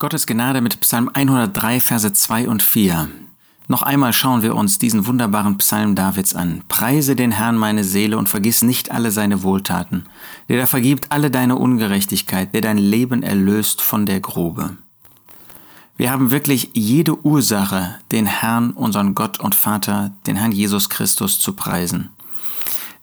[0.00, 3.08] Gottes Gnade mit Psalm 103, Verse 2 und 4.
[3.66, 6.62] Noch einmal schauen wir uns diesen wunderbaren Psalm Davids an.
[6.68, 10.04] Preise den Herrn meine Seele und vergiss nicht alle seine Wohltaten,
[10.48, 14.76] der da vergibt alle deine Ungerechtigkeit, der dein Leben erlöst von der Grube.
[15.96, 21.40] Wir haben wirklich jede Ursache, den Herrn, unseren Gott und Vater, den Herrn Jesus Christus
[21.40, 22.10] zu preisen.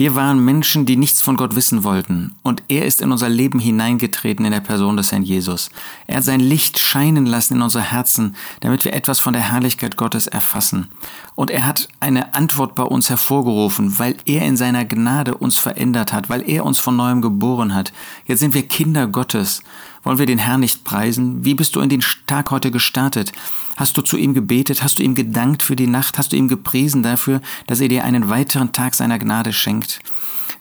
[0.00, 3.58] Wir waren Menschen, die nichts von Gott wissen wollten, und er ist in unser Leben
[3.58, 5.68] hineingetreten in der Person des Herrn Jesus.
[6.06, 9.98] Er hat sein Licht scheinen lassen in unsere Herzen, damit wir etwas von der Herrlichkeit
[9.98, 10.88] Gottes erfassen.
[11.34, 16.14] Und er hat eine Antwort bei uns hervorgerufen, weil er in seiner Gnade uns verändert
[16.14, 17.92] hat, weil er uns von neuem geboren hat.
[18.24, 19.62] Jetzt sind wir Kinder Gottes.
[20.02, 21.44] Wollen wir den Herrn nicht preisen?
[21.44, 23.32] Wie bist du in den Tag heute gestartet?
[23.76, 24.82] Hast du zu ihm gebetet?
[24.82, 26.18] Hast du ihm gedankt für die Nacht?
[26.18, 30.00] Hast du ihm gepriesen dafür, dass er dir einen weiteren Tag seiner Gnade schenkt?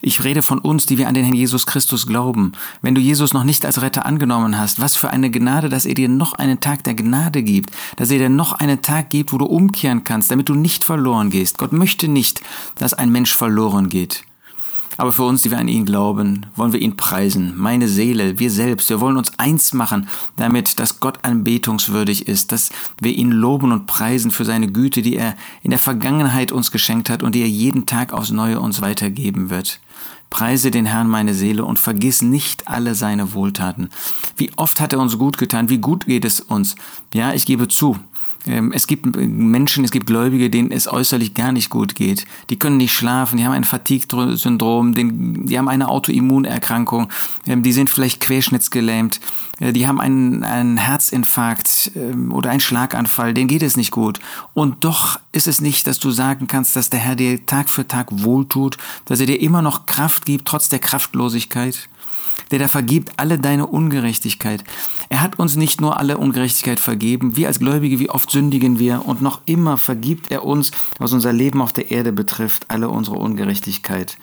[0.01, 2.53] Ich rede von uns, die wir an den Herrn Jesus Christus glauben.
[2.81, 5.93] Wenn du Jesus noch nicht als Retter angenommen hast, was für eine Gnade, dass er
[5.93, 9.37] dir noch einen Tag der Gnade gibt, dass er dir noch einen Tag gibt, wo
[9.37, 11.57] du umkehren kannst, damit du nicht verloren gehst.
[11.57, 12.41] Gott möchte nicht,
[12.75, 14.23] dass ein Mensch verloren geht.
[14.99, 17.53] Aber für uns, die wir an ihn glauben, wollen wir ihn preisen.
[17.55, 22.69] Meine Seele, wir selbst, wir wollen uns eins machen, damit, dass Gott anbetungswürdig ist, dass
[22.99, 27.09] wir ihn loben und preisen für seine Güte, die er in der Vergangenheit uns geschenkt
[27.09, 29.79] hat und die er jeden Tag aufs Neue uns weitergeben wird.
[30.29, 33.91] Preise den Herrn meine Seele und vergiss nicht alle seine Wohltaten.
[34.35, 36.75] Wie oft hat er uns gut getan, wie gut geht es uns.
[37.13, 37.97] Ja, ich gebe zu,
[38.73, 42.25] es gibt Menschen, es gibt Gläubige, denen es äußerlich gar nicht gut geht.
[42.49, 47.09] Die können nicht schlafen, die haben ein Fatigue-Syndrom, die haben eine Autoimmunerkrankung,
[47.47, 49.19] ähm, die sind vielleicht querschnittsgelähmt,
[49.59, 54.19] äh, die haben einen, einen Herzinfarkt ähm, oder einen Schlaganfall, denen geht es nicht gut.
[54.53, 57.87] Und doch ist es nicht, dass du sagen kannst, dass der Herr dir Tag für
[57.87, 61.89] Tag wohltut, dass er dir immer noch Kraft gibt, trotz der Kraftlosigkeit
[62.51, 64.63] der da vergibt alle deine Ungerechtigkeit.
[65.09, 69.05] Er hat uns nicht nur alle Ungerechtigkeit vergeben, wir als Gläubige, wie oft sündigen wir
[69.05, 73.17] und noch immer vergibt er uns, was unser Leben auf der Erde betrifft, alle unsere
[73.17, 74.17] Ungerechtigkeit.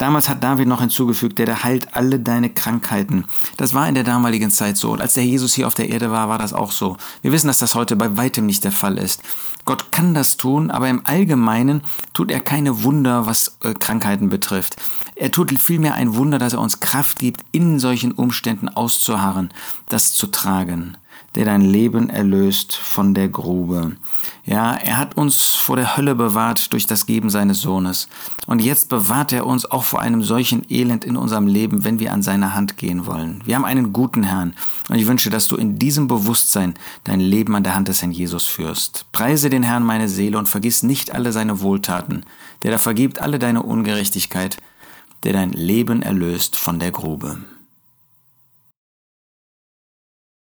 [0.00, 3.26] Damals hat David noch hinzugefügt, der da heilt alle deine Krankheiten.
[3.58, 4.92] Das war in der damaligen Zeit so.
[4.92, 6.96] Und als der Jesus hier auf der Erde war, war das auch so.
[7.20, 9.22] Wir wissen, dass das heute bei weitem nicht der Fall ist.
[9.66, 11.82] Gott kann das tun, aber im Allgemeinen
[12.14, 14.76] tut er keine Wunder, was äh, Krankheiten betrifft.
[15.16, 19.50] Er tut vielmehr ein Wunder, dass er uns Kraft gibt, in solchen Umständen auszuharren,
[19.90, 20.96] das zu tragen
[21.34, 23.92] der dein Leben erlöst von der Grube.
[24.44, 28.08] Ja, er hat uns vor der Hölle bewahrt durch das Geben seines Sohnes.
[28.46, 32.12] Und jetzt bewahrt er uns auch vor einem solchen Elend in unserem Leben, wenn wir
[32.12, 33.42] an seine Hand gehen wollen.
[33.44, 34.54] Wir haben einen guten Herrn.
[34.88, 36.74] Und ich wünsche, dass du in diesem Bewusstsein
[37.04, 39.06] dein Leben an der Hand des Herrn Jesus führst.
[39.12, 42.24] Preise den Herrn meine Seele und vergiss nicht alle seine Wohltaten,
[42.64, 44.56] der da vergibt alle deine Ungerechtigkeit,
[45.22, 47.38] der dein Leben erlöst von der Grube.